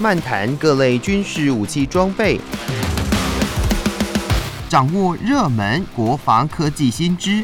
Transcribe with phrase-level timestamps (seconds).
[0.00, 2.38] 漫谈各类军事武器装备，
[4.68, 7.42] 掌握热门国防科技新知。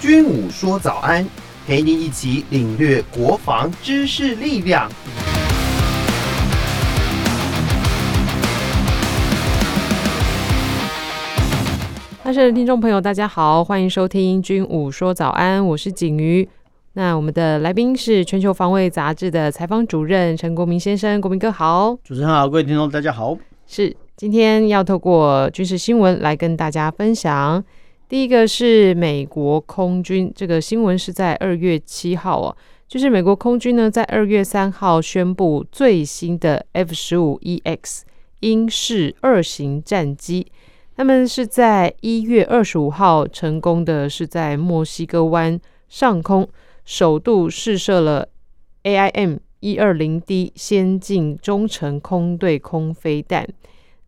[0.00, 1.24] 军武说早安，
[1.64, 4.90] 陪您一起领略国防知识力量。
[12.24, 16.48] 大家的听众朋友，大家好，欢迎收听《军武说早安》，我是景瑜。
[16.98, 21.94] 那我们的来宾是《全球防卫杂志》的采访主任陈国民先生，国民哥好。
[22.02, 23.36] 主持人好，各位听众大家好。
[23.66, 27.62] 是今天要透过军事新闻来跟大家分享。
[28.08, 32.56] 第一个是美国空军，这个新闻是在二月七号哦，
[32.88, 38.04] 就是美国空军呢在二月三号宣布最新的 F 十五 EX
[38.40, 40.46] 英式二型战机，
[40.96, 45.60] 他们是在一月二十五号成功的是在墨西哥湾
[45.90, 46.48] 上空
[46.86, 48.26] 首度试射了
[48.84, 53.46] AIM 一二零 D 先进中程空对空飞弹。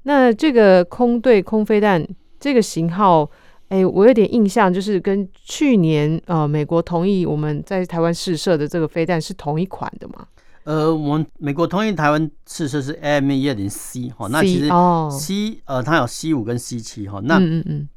[0.04, 2.08] 那这个空对空飞弹
[2.40, 3.30] 这个型号。
[3.68, 10.26] 哎，我有点印象，就是跟去年呃美国同意我们在台湾试射的这个飞弹是同一款的嘛？
[10.64, 17.88] 呃，我们美国同意台湾试射是 AIM 一二零 C 哈，那其实 C、哦、C 呃它有 C 五跟 C 七哈，那嗯嗯嗯，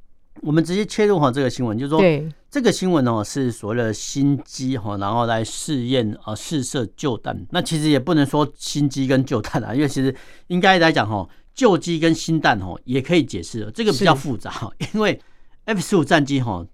[0.42, 10.14] 我们直接切入哈这个新闻，就是说对这个新闻哦是所谓的新机哈，然后来试验啊试射旧弹，那其实也不能说新机跟旧弹啊， 因为其实
[10.48, 15.20] 应该来讲哈旧机跟新弹哦也可以解释，这个比较复杂，因为。
[15.66, 16.66] F 十五战机哈，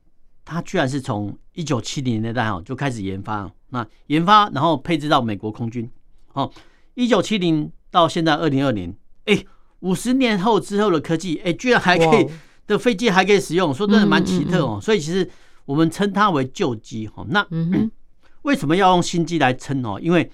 [0.45, 5.88] 它居然是从一九七零年代哈就开始研发，那研发然后配置到美国空军，
[6.31, 6.50] 哦，
[6.95, 9.44] 一九七零到现在二零二年，哎，
[9.81, 12.25] 五十年后之后的科技，哎，居然还可以
[12.66, 14.80] 的飞机还可以使用，说真的蛮奇特哦。
[14.81, 15.30] 所以其实
[15.68, 17.23] 我们称它为旧机哈。
[17.30, 17.46] 那
[18.42, 20.00] 为什么要用新机来称哦？
[20.02, 20.28] 因为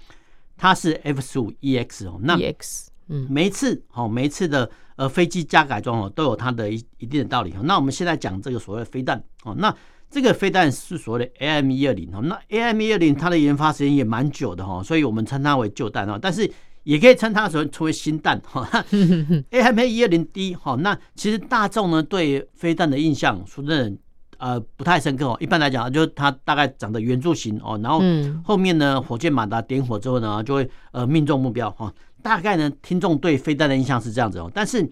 [0.56, 2.18] 它是 F 十五 EX 哦。
[2.24, 4.72] 那 EX，嗯，每一次哦，每一次的。
[4.96, 7.52] 呃，飞机加改装哦，都有它的一一定的道理。
[7.64, 9.76] 那我们现在讲这个所谓的飞弹哦，那
[10.08, 16.48] 这个飞弹是所谓的 AIM 一二零哦，那 AIM 一二零它的研发时间也蛮久的哈，所以我们称它为旧弹哦，但是
[16.84, 18.70] 也可以称它成成为新弹哈。
[19.50, 24.00] AMA 一二零 D 哈，那其实大众呢对飞弹的印象说真的
[24.38, 25.38] 呃不太深刻哦。
[25.40, 28.02] 一般来讲，就是它大概长得圆柱形哦，然后
[28.44, 31.94] 后面呢火箭马达点火之后呢，就会呃命中目标哈。
[32.22, 34.50] 大概呢，听众对飞弹的印象是这样子哦。
[34.54, 34.90] 但是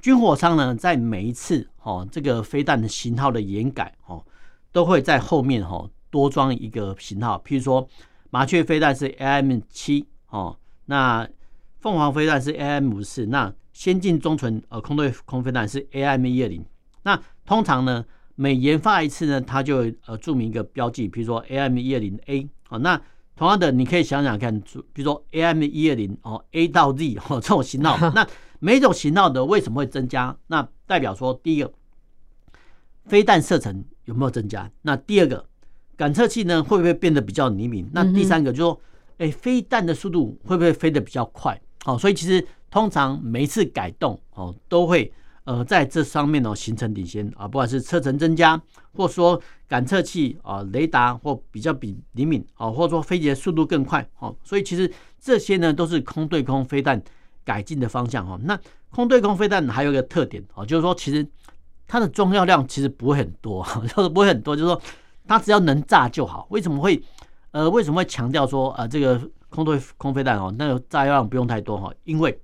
[0.00, 4.24] 军火商呢，在每一次哦这个飞弹的型号的研改哦，
[4.70, 7.42] 都会在后面哦多装一个型号。
[7.44, 7.88] 譬如说，
[8.30, 10.56] 麻雀飞弹是 AIM 七哦，
[10.86, 11.28] 那
[11.80, 16.64] 凤凰飞弹是 AIM 五四，那先进中程呃空对空飞弹是 AIM 一二零。
[17.02, 18.04] 那通常呢，
[18.34, 23.00] 每研发一次呢，它就呃注明一个标记，比如说 AIM 一二零 A 哦，那。
[23.34, 24.60] 同样的，你可以想想看，
[24.92, 28.24] 比如说 AIM 一二零哦，A 到 Z 哦，这种型号， 那
[28.60, 30.36] 每一种型号的为什么会增加？
[30.48, 31.72] 那代表说，第一个，
[33.06, 34.70] 飞弹射程有没有增加？
[34.82, 35.46] 那第二个，
[35.96, 37.88] 感测器呢会不会变得比较灵敏？
[37.94, 38.80] 那第三个就是说，
[39.16, 41.58] 哎，飞弹的速度会不会飞得比较快？
[41.86, 45.10] 哦，所以其实通常每一次改动哦，都会。
[45.44, 48.60] 呃，在这上面呢，形成领先啊，不管是车程增加，
[48.94, 54.88] 或说感测器啊、雷达或比较比灵敏啊，或者说飞行速度更快哦，所以其实
[55.18, 57.02] 这些呢都是空对空飞弹
[57.44, 58.38] 改进的方向哈。
[58.44, 58.56] 那
[58.90, 61.26] 空对空飞弹还有一个特点啊，就是说其实
[61.88, 63.66] 它的装药量其实不会很多，
[63.96, 64.80] 就是不会很多，就是说
[65.26, 66.46] 它只要能炸就好。
[66.50, 67.02] 为什么会
[67.50, 71.92] 呃为什么会强调说呃这个空对空飞弹哦，那个炸药量不用太多哈？
[72.04, 72.40] 因为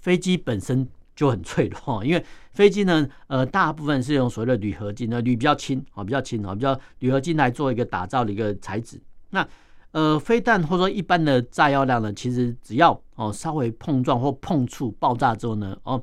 [0.00, 0.86] 飞机本身。
[1.14, 9.00] 就很脆弱， 因为飞机呢，呃，大部分是用所谓的铝合金，那铝比较轻啊，比较轻啊，比较铝合金来做一个打造的一个材质。
[9.30, 9.46] 那
[9.92, 16.02] 呃，飞弹或者说一般的炸药量呢，其实只要哦稍微碰撞或碰触爆炸之后呢，哦，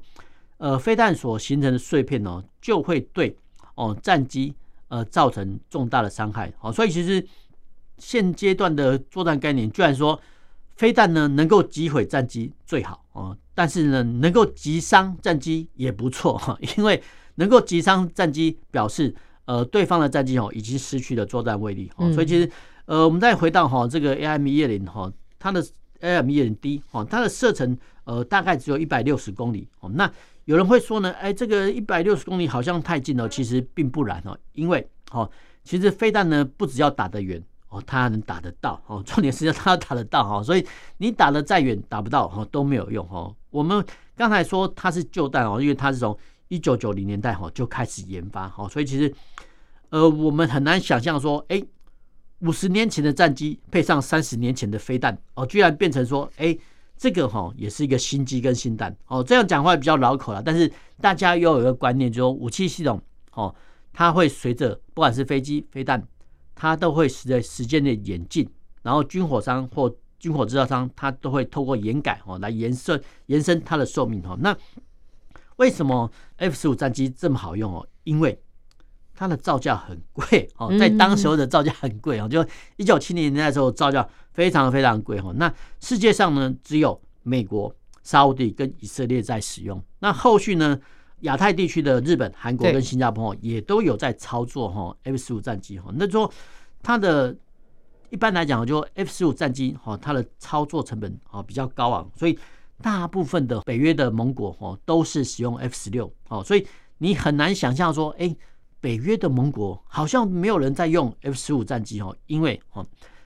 [0.58, 3.36] 呃，飞弹所形成的碎片哦，就会对
[3.76, 4.54] 哦战机
[4.88, 6.54] 呃造成重大的伤害。
[6.58, 7.26] 好，所以其实
[7.98, 10.20] 现阶段的作战概念，居然说。
[10.82, 17.00] 飞弹呢能够击毁战机最好哦，但是呢能够击伤战机也不错哈， 因为
[17.36, 19.14] 能够击伤战机表示
[19.46, 22.50] 呃对方的战机哦已经失去了作战威力哦，所以其实
[22.86, 25.64] 呃我们再回到哈这个 AIM 一二零哈，它的
[26.00, 30.12] AIM 一二零 D 哦，它的射程呃大概只有一百六十公里哦，那
[30.46, 35.30] 有人会说呢，哎这个一百六十公里好像太近了，其实并不然哦，因为哦
[35.64, 37.40] 其实飞弹呢不只要打得远。
[37.72, 43.34] 哦，他能打得到哦， 重点是要他打得到哈，所以你打得再远打不到哈都没有用哈。
[43.50, 43.84] 我们
[44.16, 46.16] 刚才说它是旧弹哦，因为它是从
[46.50, 49.12] 一九九零年代哈就开始研发哈，所以其实
[49.90, 51.64] 呃我们很难想象说，哎，
[52.40, 56.58] 五十年前的战机配上三十年前的飞弹哦，居然变成说，哎、
[56.98, 59.24] 这个哈也是一个新机跟新弹哦。
[59.24, 63.02] 这样讲话比较绕口了，但是大家又有一个观念，就是说武器系统
[63.34, 63.54] 哦，
[63.94, 66.06] 它会随着不管是飞机、飞弹，
[66.62, 68.48] 它都会随着时间的演进，
[68.84, 74.38] 然后军火商或军火制造商，它都会透过延改哦来延伸延伸它的寿命哦。
[74.40, 74.56] 那
[75.56, 77.88] 为什么 F 十五战机这么好用哦？
[78.04, 78.40] 因为
[79.16, 82.46] 它的造价很贵哦，在当时候的造价很贵哦，就
[82.78, 85.34] 一九七零年代的时候造价非常非常贵哦。
[85.38, 89.84] 那世界上呢，只有美国、沙乌地跟以色列在使用。
[89.98, 90.80] 那后续呢，
[91.22, 95.92] 亚太地区的日本、韩国跟新加坡也都有在操作哈 F 十五战机哈。
[95.96, 96.32] 那说
[96.84, 97.36] 它的
[98.10, 102.38] 一般来讲，就 F 十五战机哈，它的操作成本啊比较高昂，所以
[102.82, 108.36] 大部分的北约的盟国哦都是使用 F 十六哦，所以你很难想象说，哎。
[108.84, 112.84] 北约的盟国好像没有人在用 F 十五战机哦，因为哦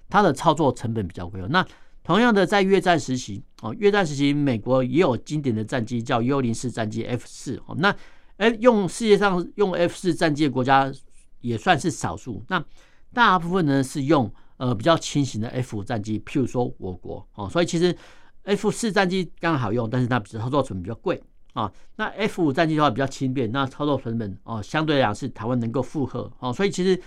[0.10, 1.48] 它的操作成本比较贵哦。
[1.50, 1.66] 那
[2.06, 7.76] 同样的，在越战时期哦，越战时期美国也有经典的战机叫幽灵式战机 F 四哦。
[7.80, 7.94] 那
[8.38, 10.94] 哎，用世界上用 F 四战机的国家
[11.42, 12.44] 也算是少数。
[12.48, 12.64] 那
[13.12, 17.50] 大部分呢是用呃比较轻型的 F 五战机，譬如说我国哦。
[17.50, 17.98] 所以其实
[18.44, 21.20] F 四战机刚好用，但是它操作成本比较贵。
[21.54, 27.02] 啊，那 F 五战机的话比较轻便，那操作成本哦相对来讲是台湾能够负荷哦，所以其实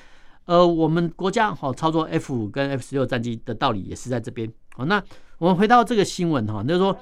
[0.47, 4.51] 呃我们国家哈操作 F 五跟 F 十六战机的道理也是在这边。
[4.79, 5.03] 好，那
[5.39, 6.97] 我们回到这个新闻哈，就是说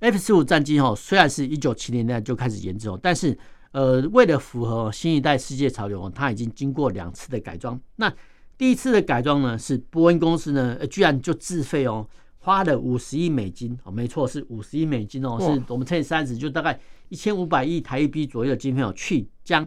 [0.00, 3.38] F 十五战机哈虽然是一九七零年代就开始研制哦，但是
[3.72, 7.78] 呃为了符合新一代世界潮流，它已经经过两次的改装。
[7.96, 8.10] 那
[8.56, 12.08] 第一次的改装呢是波音公司呢居然就自费哦。
[12.38, 16.80] 花了五十亿美金哦，没错，是五十亿美金哦，是我们乘以三十，就大概
[17.10, 19.64] 一千五百亿台币左右的经费哦，去将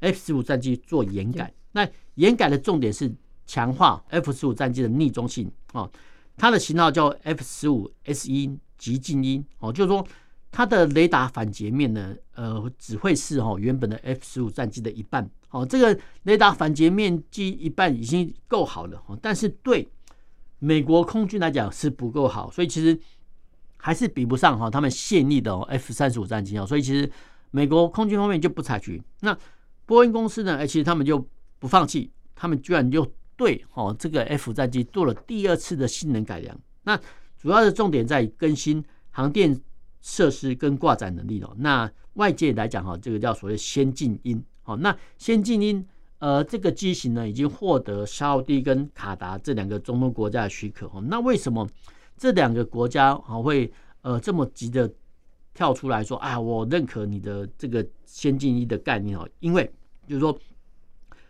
[0.00, 1.52] F 十五战机做研改。
[1.72, 3.14] 那研改的重点是
[3.46, 5.88] 强化 F 十五战机的逆中性哦，
[6.36, 10.06] 它的型号叫 F 十五 S 一极静音哦，就是说
[10.52, 19.88] 它的雷达反截面呢，呃，只会是哦原本的 F 十五战机的一半哦，这个雷达反截面积一半已经够好了哦，但是对。
[20.58, 22.98] 美国空军来讲是不够好，所以其实
[23.76, 27.08] 还是比不上哈他们现役的 F 三十五战机哦，所以其实
[27.50, 29.00] 美国空军方面就不采取。
[29.20, 29.36] 那
[29.84, 30.56] 波音公司呢？
[30.56, 31.28] 哎，其实他们就
[31.58, 33.06] 不放弃，他们居然又
[33.36, 36.58] 对哦这个 F 战机做了第二次的性能改良。
[36.84, 36.98] 那
[37.36, 39.60] 主要的重点在更新航电
[40.00, 41.54] 设施跟挂载能力哦。
[41.58, 44.76] 那外界来讲哈，这个叫所谓先进鹰哦。
[44.76, 45.86] 那先进鹰。
[46.18, 50.90] 呃，这个机型呢，已经获得沙乌地跟卡达这两个中东国家的许可。
[51.08, 51.68] 那为什么
[52.16, 54.90] 这两个国家啊会呃这么急的
[55.52, 59.28] 跳出来说啊，我认可你的这个先进一的概念哦？
[59.40, 59.70] 因为
[60.08, 60.36] 就是说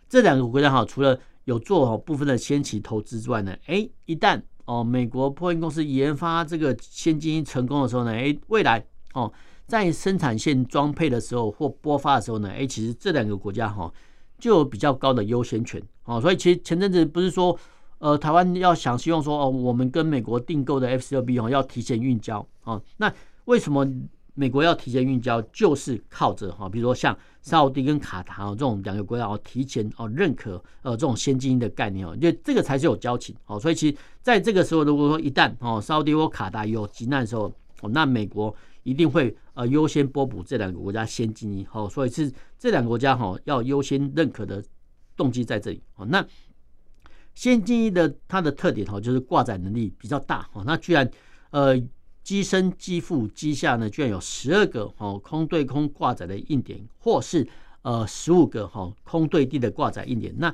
[0.07, 9.31] 这两个国家哈，除了有做好部分的先期投资之外呢，哎，一旦哦美国波音公司研发这个先进成功的时候呢，哎，未来哦
[9.65, 13.91] 在生产线装配的时候或播发的时候呢，哎，其实这两个国家哈。
[14.39, 17.57] 就有比较高的优先权哦，所以其实前阵子不是说，
[17.97, 23.11] 呃，台湾要想希望说哦，我们跟美国订购的 F 十六 B 哦要提前运交哦，那
[23.45, 23.83] 为什么
[24.37, 25.41] 美国要提前运交？
[25.51, 37.51] 就是靠着哈，比如说像沙乌地跟卡塔这种两个国家哦，提前哦认可呃这种先进的概念哦，就这个才是有交情哦，所以其实在这个时候，如果说一旦哦沙乌地或卡塔有急难的时候
[37.81, 38.55] 哦，那美国。
[38.83, 44.63] 一定会呃优先拨补这两个国家先进一号，所以是这两个国家哈要优先认可的
[45.17, 46.05] 动机在这里哦。
[46.05, 46.25] 那
[47.35, 51.11] 先进一的它的特点哈就是挂载能力比较大哦，那居然
[51.49, 51.77] 呃
[52.27, 57.47] 机身机腹机下呢居然有十二个哦空对空挂载的硬点，或是
[57.83, 60.53] 呃十五个哈空对地的挂载硬点，那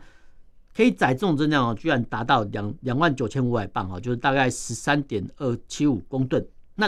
[0.76, 6.88] 可以载重重量哦居然达到两两万九千五百磅哈，就是大概十三点二七五公吨那。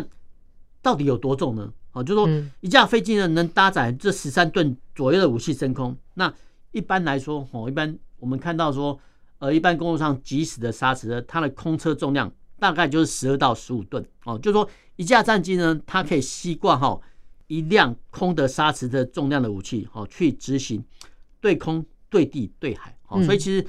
[0.82, 1.74] 到底有多重呢？
[1.94, 5.98] 哦，就是说一架飞机呢能搭载这十三吨左右的武器升空。
[6.13, 6.32] 那
[6.74, 9.00] 一般来说，哦，一般我们看到说，
[9.39, 14.06] 呃，一般公路上疾驶的砂石车，它的空车重量大概就是十二到十五吨。
[14.26, 17.00] 哦，就是说一架战机呢，它可以吸挂哈
[17.48, 20.84] 一辆空的沙池的重量的武器，哦，去执行
[21.40, 22.98] 对空、对地、对海。
[23.08, 23.66] 哦，所以其实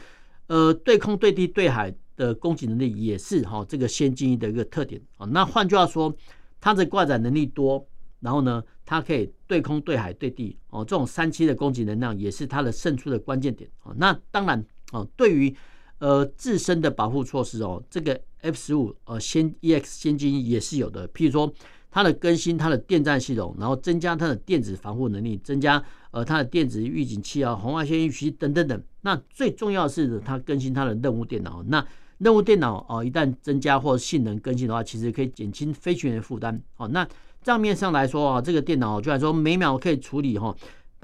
[0.47, 5.01] 呃，对空、对地、对海的攻击能力也是哈这个先进的一个特点。
[5.19, 6.15] 哦，那换句话说。
[6.59, 7.87] 它的挂载能力多，
[8.19, 13.95] 然后呢，它可以对空、对海、对地哦，这种三期的攻击能量也是它的胜出的关键点哦。
[13.99, 15.55] 那当然哦，对于
[15.99, 21.09] 呃自身的保护措施哦，这个 F 十五呃先 EX 先进也是有的。
[21.09, 21.53] 譬如说，
[21.91, 28.83] 它的更新它的电站系统，然后增加它的电子防护能力，增加呃它的电子预警器啊、红外线预期等等等。
[29.01, 31.63] 那最重要的是它更新它的任务电脑。
[31.69, 31.85] 那
[32.19, 36.61] 任务电脑哦，一旦增加或性能更新的话，其实可以减轻飞行员的负担。
[36.77, 37.07] 哦，那
[37.43, 40.55] 账面上来说啊，这个电脑居然说每秒可以处理哈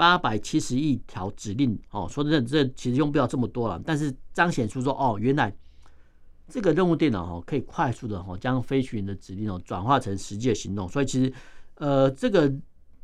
[0.03, 1.79] 八百七十亿条指令。
[1.93, 5.55] 哦，说真的，这其实用不了这么多了，但是彰显出说哦，原来
[6.49, 10.89] 这个任务电脑哦可以快速的哦将飞行员的指令哦转化成实际的行动。
[10.89, 11.33] 所以其实
[11.77, 12.53] 呃，这个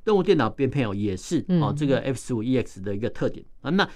[0.03, 3.71] 任务电脑编配哦也是哦这个 F 十五 EX 的一个特点啊。
[3.71, 3.89] 那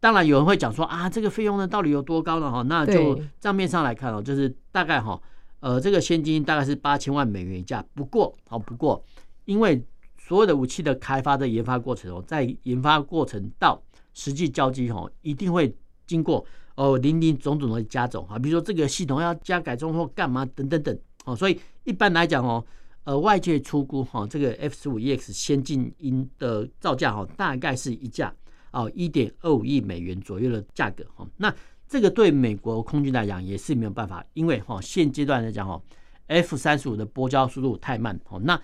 [0.00, 2.50] 当然有人会讲说啊，这个费用呢到底有多高呢？
[2.50, 5.20] 哈，那就账面上来看哦，就是大概哈，
[5.60, 7.84] 呃，这个现金大概是八千万美元一架。
[7.92, 9.04] 不过，好，不过，
[9.44, 9.84] 因为
[10.26, 13.80] 所有的武器的开发的研发过程哦，在研发过程到
[14.14, 15.72] 实际交机哦，一定会
[16.04, 22.64] 经过哦林林总总的加总啊，比如说这个系统要加改装或干嘛等等等哦，所以一般来讲哦，
[23.04, 28.34] 呃，外界出估哈，这个 F 十五 EX 先进鹰的造价哈，大概是一架。
[28.72, 31.54] 哦，一点二五亿美元左右的价格哈，那
[31.88, 35.80] 这个对美国空军来讲也是没有办法，因为哈现阶段来讲哈
[36.26, 38.60] ，F 三十五的波交速度太慢哦，那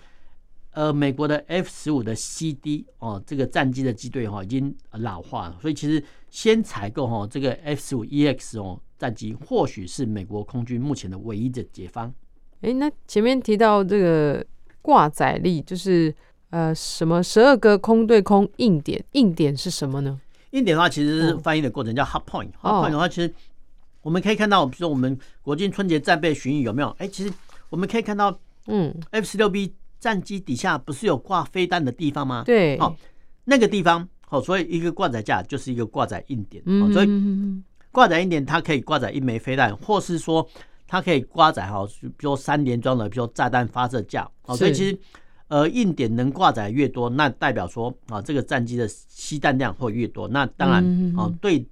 [0.73, 12.13] 呃美国的 F 十五的 CD 哦这个战机的机队哈已经老化了，所以其实先采购哈这个 F 十五 EX 哦战机，或许是美国空军目前的唯一的解方。
[12.61, 14.45] 哎，那前面提到这个
[14.81, 16.13] 挂载力就是。
[16.53, 19.03] 呃，什么十二个空对空硬点？
[19.13, 20.21] 硬点是什么呢？
[20.51, 22.51] 硬点的话，其实是翻译的过程叫 hard point。
[22.61, 23.33] hard point 的话，其实
[24.03, 26.89] 我们可以看到，比如说我们国军春节战备巡演有没有？
[26.99, 27.33] 哎，其实
[27.71, 32.43] 我们可以看到，嗯，F 十六 B 战机底下不是有挂飞弹的地方吗？
[32.45, 32.93] 对，好，
[33.45, 36.61] 那个地方，好，所以一个挂载架就是一个挂载硬点。
[36.65, 37.07] 嗯，所以
[37.89, 40.45] 挂载硬点它可以挂载一枚飞弹，或是说
[40.85, 44.29] 它可以挂载哈，比如说三连装的，比如说炸弹发射架。
[44.41, 44.99] 好，所以其实。
[45.49, 50.83] 呃，硬点能挂载越多，那代表说啊，这个战机的吸弹量会越多，那当然
[51.15, 51.63] 啊，对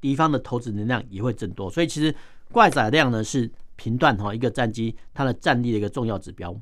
[0.00, 1.68] 敌方的投掷能量也会增多。
[1.68, 2.14] 所以其实
[2.50, 6.56] 挂载量呢是评断哈一个战机它的战力的一个重要指标。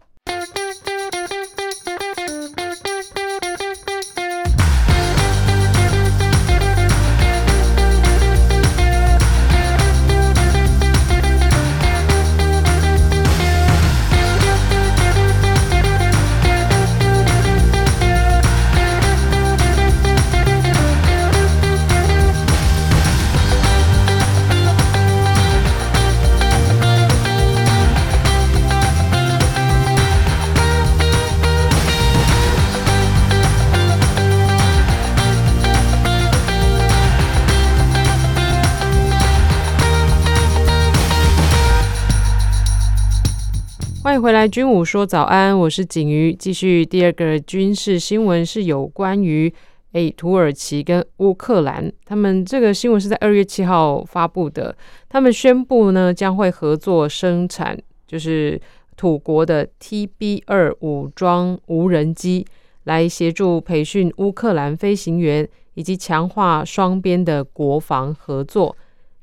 [44.15, 46.33] 欢迎回来，军武说早安，我是景瑜。
[46.33, 49.53] 继续第二个军事新闻是有关于
[49.91, 54.73] 诶土耳其跟乌克兰，他们这个新闻是在二月七号发布的。
[55.09, 58.59] 他们宣布呢将会合作生产，就是
[58.97, 62.47] 土国的 TB 二武装无人机，
[62.85, 68.77] 来协助培训乌克兰飞行员，以及强化双边的国防合作。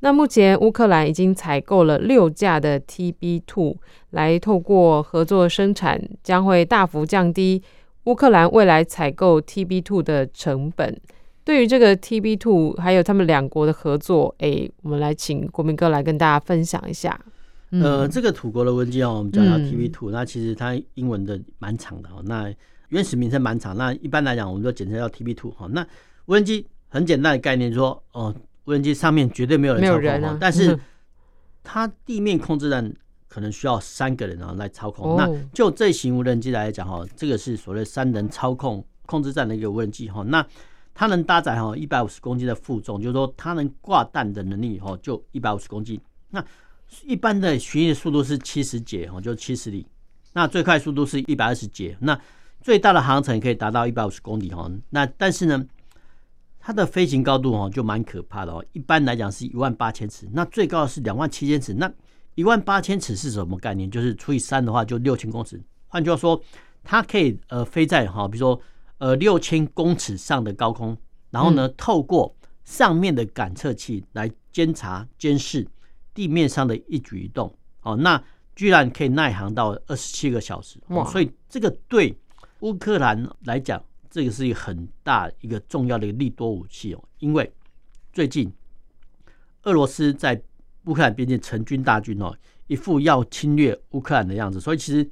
[0.03, 3.75] 那目前乌克兰已经采购了六架的 TB2，
[4.09, 7.61] 来透过合作生产，将会大幅降低
[8.05, 10.99] 乌克兰未来采购 TB2 的成本。
[11.43, 17.19] 对于这个 TB2，还有他们两国的合作，哎，我们来请国民哥来跟大家分享一下。
[17.69, 22.51] 嗯、呃，这个土国的无人机哦，我们讲到 TB2，、嗯、那其实它英文的蛮长的哦，那
[22.89, 25.67] 原始名称蛮长，那一般来讲我们就简称叫 TB2 哈。
[25.71, 25.85] 那
[26.25, 28.33] 无人机很简单的概念说，哦。
[28.65, 30.77] 无人机上面绝对没有人操控，啊、但是
[31.63, 32.93] 它地面控制站
[33.27, 35.17] 可能需要三个人啊来操控。
[35.17, 40.23] 那就这型无人机来讲哈，这个是所谓三人操控控制站的一个无人机哈。
[40.23, 40.45] 那
[40.93, 45.99] 它能搭载哈一百五十公斤的负重，就是说它能挂弹的能力哈就一百五十公斤。
[46.29, 46.45] 那
[47.03, 49.87] 一般的巡弋速度是七十节哈，就七十里。
[50.33, 51.97] 那最快速度是一百二十节。
[51.99, 52.19] 那
[52.61, 54.69] 最大的航程可以达到一百五十公里哈。
[54.91, 55.65] 那但是呢？
[56.63, 61.73] 它的飞行高度哦就蛮可怕的哦，一般来讲是一万八千尺，那最高的是两万七千尺。
[61.73, 61.91] 那
[62.35, 63.89] 一万八千尺是什么概念？
[63.89, 65.59] 就是除以三的话就六千公尺。
[65.87, 66.39] 换句话说，
[66.83, 68.61] 它可以呃飞在哈，比如说
[68.99, 70.95] 呃六千公尺上的高空，
[71.31, 75.67] 然后呢透过上面的感测器来监察监视
[76.13, 77.51] 地面上的一举一动
[77.81, 78.23] 哦，那
[78.55, 80.79] 居然可以耐航到二十七个小时。
[80.89, 81.03] 哇！
[81.09, 82.15] 所以这个对
[82.59, 83.83] 乌克兰来讲。
[84.11, 87.51] 这个是一个很大一个重要的一个利多武器哦，因为
[88.11, 88.51] 最近
[89.63, 90.39] 俄罗斯在
[90.85, 92.35] 乌克兰边境成军大军哦，
[92.67, 95.09] 一副要侵略乌克兰的样子，所以其实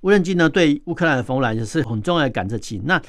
[0.00, 2.80] 无人机呢，对乌克兰的防务来讲是很重要的感测器。
[2.84, 3.00] 那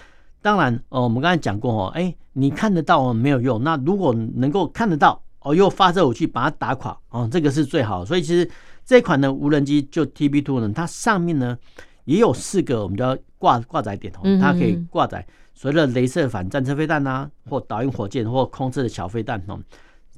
[0.41, 3.63] 当然，哦，我们刚才讲过哦，哎，你看得到没有用。
[3.63, 8.03] 那如果能够看得到哦，又发射武器把它打垮哦，这个是最好。
[8.03, 8.49] 所以其实
[8.83, 11.57] 这款的无人机就 TB Two 呢，它上面呢
[12.05, 19.59] 也有四个我们叫挂挂载点哦，它可以挂载所谓的镭射反战车飞弹呐，或导引火箭或空射的小飞弹哦。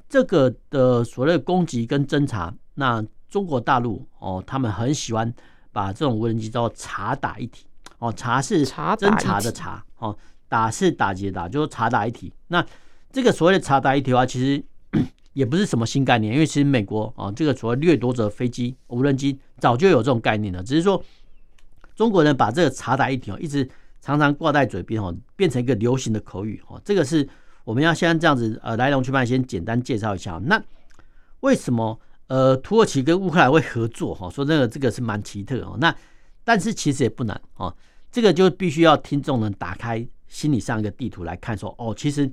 [0.08, 5.34] 这个的所谓的攻击跟侦查，那中国大陆哦，他们很喜欢
[5.72, 7.66] 把这种无人机叫做察打一体。
[7.98, 10.16] 哦，查是侦查的查，哦，
[10.48, 12.32] 打是打击的打，就是查打一体。
[12.50, 12.64] 那
[13.12, 14.64] 这个所谓的查打一体的话，其实
[15.34, 21.02] 也不是什么新概念，因为其实美国啊，这个所谓掠夺者飞机、无人机早就有这种概念了，只是说
[21.96, 23.68] 中国人把这个茶打一体哦，一直
[24.02, 26.80] 常常挂在嘴边哦，变成一个流行的口语哦。
[26.86, 27.28] 这个是
[27.64, 30.40] 我们要先这样子呃来龙去脉，先简单介绍一下。
[30.44, 30.62] 那
[31.40, 34.14] 为什么呃土耳其跟乌克兰会合作？
[34.14, 35.78] 哈，说这个这个是蛮奇特哦。
[35.80, 35.96] 那
[36.44, 37.76] 但是其实也不难哦，
[38.12, 42.30] 这个就必须要听众能打开心理上一个地图来看，说哦，其实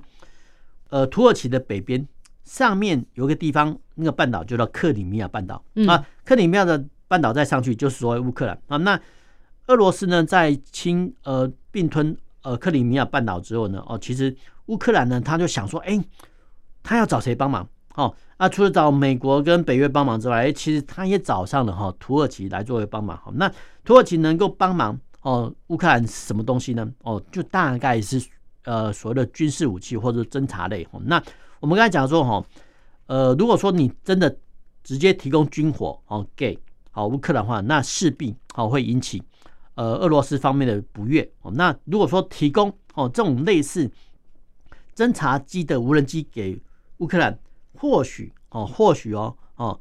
[0.89, 2.05] 呃土耳其的北边
[2.43, 8.77] 上面有个地方，那个半岛就叫克里米亚半岛啊，克里米亚的半岛再上去就是所谓乌克兰啊。
[8.77, 8.99] 那
[9.67, 15.99] 俄罗斯呢在侵呃并吞呃克里米亚半岛之后呢，哦，其实乌克兰呢他就想说，哎，
[16.81, 17.67] 他要找谁帮忙？
[17.95, 23.15] 哦，那除了找美国跟北约帮忙之外，哎，其实他也找上了哈土耳其来作为帮忙。
[23.17, 23.51] 好，那
[23.85, 26.91] 土耳其能够帮忙哦，乌克兰什么东西呢？
[27.03, 28.19] 哦，就大概是
[28.63, 30.87] 呃所谓的军事武器或者侦察类。
[30.91, 31.21] 哦，那
[31.59, 32.43] 我们刚才讲说哈，
[33.05, 34.35] 呃，如果说你真的
[34.83, 36.57] 直接提供军火哦给
[36.89, 39.21] 好乌克兰话，那势必好会引起
[39.75, 41.29] 呃俄罗斯方面的不悦。
[41.41, 43.89] 哦，那如果说提供哦这种类似
[44.95, 46.61] 侦察机的无人机给
[46.97, 47.37] 乌克兰。
[47.75, 49.77] 或许哦，或许哦哦，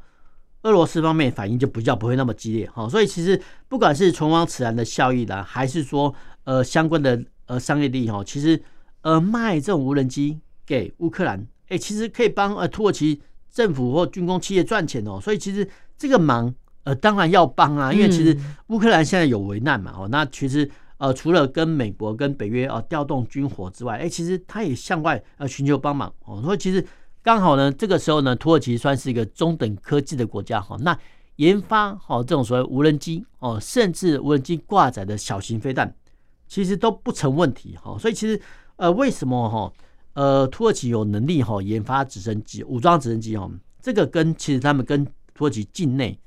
[0.62, 6.12] 俄罗斯方面反应就比较不会那么激烈哈，所以其实不管是唇亡齿寒的效益啦，还是说
[6.44, 8.60] 呃相关的呃商业利益哈，其实
[9.02, 13.20] 呃卖这种无人机给乌克兰，哎、其实可以帮呃土耳其
[13.52, 16.52] 政府或军工企业赚钱哦，所以其实这个忙
[16.84, 18.36] 呃当然要帮啊，因为其实
[18.68, 26.84] 乌克兰现在有危难嘛哦，那其实呃除了跟美国跟北约啊调动军火之外，哎、欸，其实他也向外呃寻求帮忙哦，所以其实。
[27.24, 30.76] 刚好呢，这个时候呢，土耳其算是一个中等科技的国家哈。
[30.80, 30.98] 那
[31.36, 35.94] 研发好这种所谓无人机哦，甚至无人机挂载的小型飞弹，
[36.48, 37.96] 其实都不成问题哈。
[37.96, 38.42] 所以其实
[38.74, 39.72] 呃，为什么哈
[40.14, 43.48] 呃土耳其有能力哈研发直升机、武装直升机哦？
[43.80, 46.18] 这个跟其实他们跟土耳其境内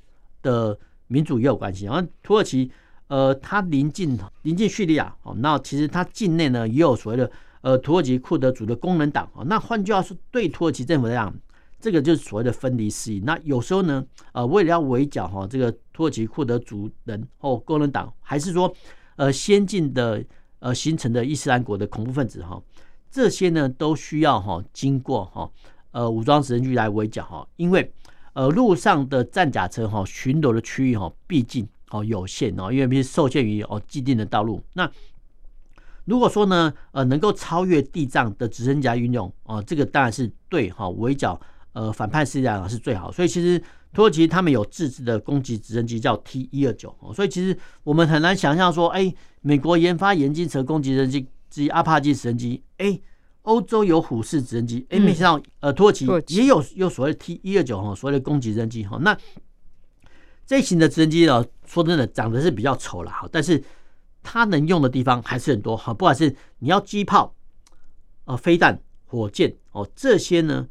[0.45, 0.77] 的
[1.07, 1.85] 民主也有关系。
[1.85, 2.71] 然后土耳其
[3.07, 7.29] 呃，它临近临近叙利亚哦，那其实它境内呢也有所谓的。
[7.65, 11.33] 呃，土耳其库德族的工人党啊，那换句话说，对土耳其政府来讲，
[11.79, 13.19] 这个就是所谓的分离势力。
[13.25, 18.71] 那有时候呢，呃，为了要围剿哈这个土耳其库德族人或工人党，还是说
[19.15, 20.23] 呃先进的
[20.59, 22.61] 呃形成的伊斯兰国的恐怖分子哈，
[23.09, 25.49] 这些呢都需要哈经过哈
[25.89, 27.91] 呃武装直升机来围剿哈，因为
[28.35, 34.89] 呃路上的战甲车哈巡逻的区域哈毕竟哦有限哦，因为必须受限于哦既定的道路那。
[36.07, 41.41] 如果说呢，呃，能够超越地障的直升机运用，哦，这个当然是对哈，围剿
[41.73, 43.11] 呃反叛势力来讲是最好。
[43.11, 43.59] 所以其实
[43.91, 52.99] 土耳其他们有自制的攻击直升机叫 T 一二九，所以其实我们很难想象说，哎，美国研发眼镜蛇攻击直升机及阿帕奇直升机，哎，
[53.45, 56.05] 欧洲有虎式直升机，哎，没想到呃土耳其
[56.35, 58.99] 也有有所谓 T 一二九哈，所谓的攻击直升机哈。
[59.01, 59.17] 那
[60.45, 63.63] 这一型的直升机呢，说真的长得是比较丑了哈，但是。
[64.27, 67.35] 它能用的地方还是很多哈，不管是你要机炮、
[68.23, 70.67] 呃飞弹、火箭哦这些呢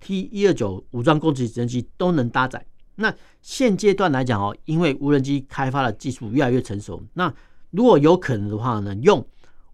[0.00, 2.66] ，T 一二九武装攻击直升机都能搭载。
[2.96, 7.32] 那现阶段来讲哦，因为无人机开发的技术越来越成熟，那
[7.70, 9.24] 如果有可能的话呢，用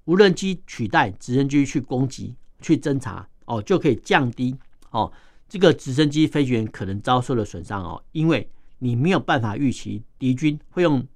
[0.04, 4.56] 无人机取代直升机去攻击、去侦察哦，就可以降低
[4.90, 5.12] 哦
[5.48, 11.06] 这个直升机飞行员可能遭受的损伤哦，因为你没有办法预期敌军会用。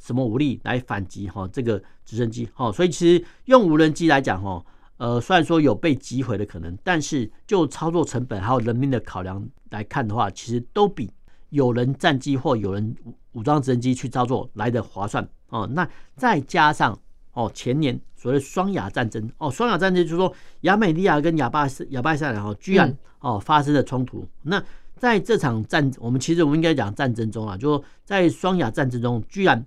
[0.00, 2.70] 什么武力来反击哈这个直升机哈？
[2.70, 4.64] 所以其实用无人机来讲哈，
[4.96, 11.10] 呃，虽然说有被击毁的可能，但是就操作成本还有人命的考量来看的话，其实都比
[11.48, 12.94] 有人战机或有人
[13.32, 15.66] 武装直升机去操作来的划算哦。
[15.66, 16.96] 那再加上
[17.32, 24.26] 哦，前年所谓双亚战争哦，双亚战争就是说亚美利亚跟亚巴斯亚巴塞兰哦居然哦发生了冲突。
[24.42, 24.62] 那
[24.96, 29.64] 在这场战，我们其实我们应该讲战争中啊，就在双亚战争中居然。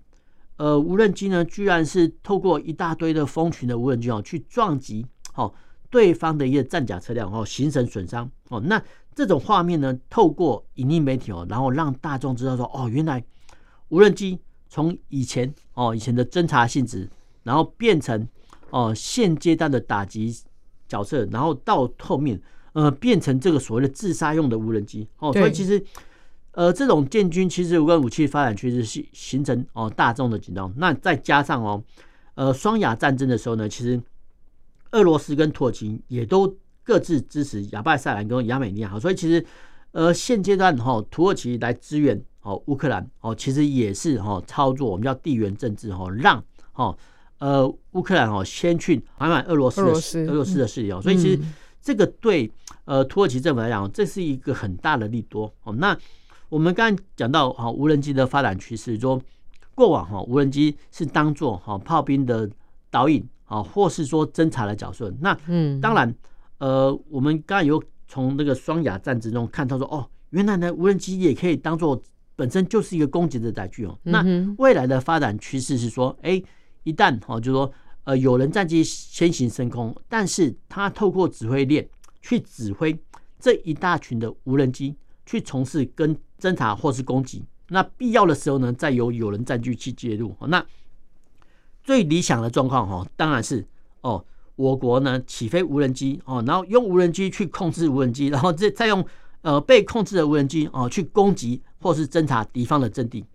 [0.57, 5.51] 呃，无人机呢，居然是透过一大堆的蜂群的无人机哦，去撞击哦
[5.89, 8.59] 对方的一个战甲车辆哦，形成损伤哦。
[8.59, 8.79] 那
[9.15, 13.23] 这种画面呢，透过影音媒体哦，然后让大众知道说哦，原来
[13.89, 14.37] 无人机
[14.69, 17.09] 从以前哦以前的侦察性质，
[17.43, 18.27] 然后变成
[18.69, 20.33] 哦现阶段的打击
[20.87, 22.41] 角色，然后到后面
[22.73, 25.07] 呃变成这个所谓的自杀用的无人机。
[25.19, 25.83] 哦，所以其实
[26.51, 31.83] 呃这种建军其实无人武器发展趋势是形成哦大众的紧张，那再加上哦
[32.35, 34.01] 呃双亚战争的时候呢，其实
[34.91, 39.45] 俄罗斯跟土耳其也都各自支持亚伯塞兰跟亚美尼亚，所以其实
[39.91, 42.23] 呃现阶段哈土耳其来支援。
[42.43, 46.97] 哦，乌克兰哦，其实也是哈操作，我们叫地缘政治哈，让哈
[47.41, 49.89] 呃乌克兰哦先去买买俄罗斯的
[50.31, 51.39] 俄罗斯的势力哦，所以其实
[51.81, 52.49] 这个对
[52.85, 55.73] 呃土耳其政府来讲，这是一个很大的利多哦。
[55.73, 55.97] 那
[56.49, 59.19] 我们刚才讲到哈无人机的发展趋势，说
[59.73, 62.47] 过往哈无人机是当做哈炮兵的
[62.91, 65.11] 导引啊，或是说侦察的角色。
[65.19, 66.13] 那嗯，当然
[66.59, 72.01] 呃，我们刚才有从那个双亚战争中看到说哦，原来呢无人机也可以当做。
[72.33, 73.95] 本身就是一个攻击的载具哦。
[74.01, 74.25] 那
[74.57, 76.41] 未来的发展趋势是说，哎，
[76.83, 77.71] 一旦哦，就是说
[78.03, 81.87] 呃，有人战机先行升空，但是他透过指挥链
[82.21, 82.97] 去指挥
[83.39, 87.43] 这一大群的无人机去从事跟侦察或是攻击。
[87.69, 90.35] 那必要的时候呢，再由有人战机去介入。
[90.47, 90.65] 那
[91.83, 93.65] 最理想的状况哈，当然是
[94.01, 99.05] 哦，我国呢起飞无人机哦，然后用无人机去控制无人机，然后再再用。
[99.43, 103.25] 呃，被控制的无人机哦，去攻击或是侦察敌方的阵地，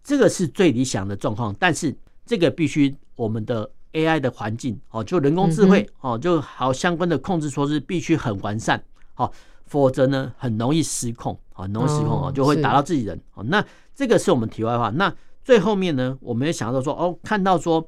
[0.00, 1.52] 这个是最理想的状况。
[1.58, 1.92] 但是
[2.30, 8.80] 这个必须我们的 AI 的环境哦，就人工智慧哦，就好相关的控制措施必须很完善
[9.16, 9.28] 哦，
[9.64, 13.42] 否则呢很容易失控啊，很容易失控哦，就会打到自己人哦。
[13.48, 13.66] 那
[13.96, 14.90] 这个是我们题外话。
[14.90, 15.12] 那
[15.42, 17.84] 最后面呢，我们也想到说哦，看到说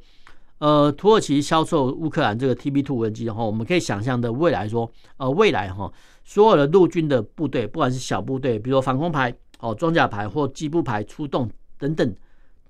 [0.59, 5.89] 呃，土耳其销售乌克兰这个 TB2 无人机的话，我们可以想象的未来说呃，未来哈。
[6.25, 12.13] 所有的陆军的部队，不管是小部队，比如说防空排、哦装甲排或机步排出动等等，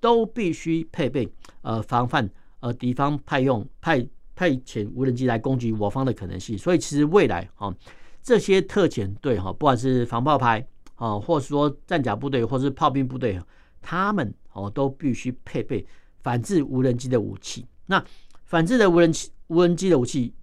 [0.03, 1.25] 都必须配备
[1.61, 6.57] 呃防范呃敌方派用派派遣无人机来攻击我方的可能性。
[6.57, 7.73] 所以其实未来哈
[8.21, 13.39] 这些特遣队哈，不管是防炮排啊，或是说战甲部队，或是炮兵部队，
[13.81, 15.85] 他们哦都必须配备
[16.19, 17.65] 反制无人机的武器。
[17.85, 18.03] 那
[18.43, 20.33] 反制的无人机无人机的武器。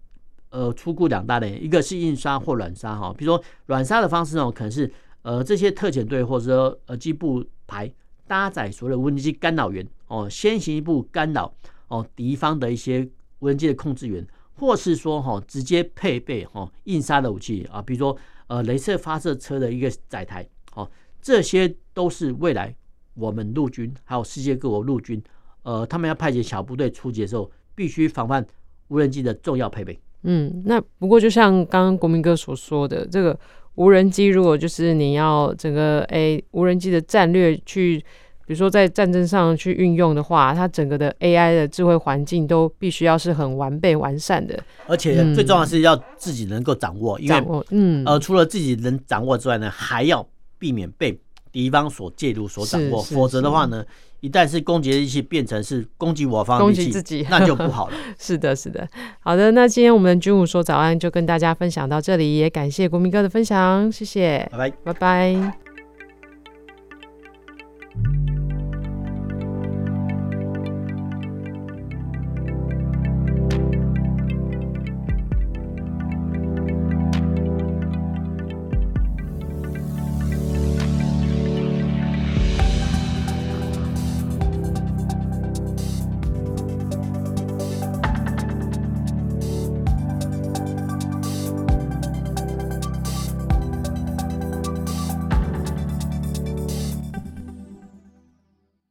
[0.53, 4.91] 呃，出库两大类，一个是硬杀或软杀哈，比如说软杀的方式呢，可能是
[5.23, 7.89] 呃这些特遣队或者说呃机步排
[8.31, 11.53] 搭载所谓的无人机干扰员哦，先行一步干扰
[11.89, 13.05] 哦敌方的一些
[13.41, 18.17] 无人机的控制员，或是说哈直接配备哈硬杀的武器啊，比如说
[18.47, 20.89] 呃镭射发射车的一个载台哦，
[21.21, 22.73] 这些都是未来
[23.15, 25.21] 我们陆军还有世界各国陆军
[25.65, 28.47] 呃他们要派遣小部队出击的时候，必须防范
[28.87, 30.01] 无人机的重要配备。
[30.23, 33.37] 嗯，那不过就像刚刚国民哥所说的，这个
[33.77, 37.99] 无人机如果就是你要整个诶、欸、无人机的战略去，
[38.47, 48.05] 比如说在战争上去运用的话，它整个的 AI 的智慧环境都必须要是很完备完善的，而且最重要的是要自己能够掌握，嗯、因为嗯。
[48.05, 50.27] 呃除了自己能掌握之外呢，还要
[50.59, 51.19] 避免被
[51.53, 53.03] 敌方所介入所掌握。
[53.03, 53.85] 否则的话呢
[54.21, 57.27] 一旦是攻击的一些变成是攻击我方攻击自己。
[57.31, 57.97] 那就不好了。
[58.19, 58.89] 是的是的。
[59.21, 64.49] 好的那今天我们军武说早安就跟大家分享到这里也感谢国民哥的分享谢谢。
[64.53, 64.71] 拜拜。
[64.85, 65.53] 拜拜。